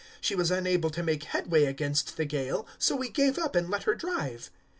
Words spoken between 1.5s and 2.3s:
against the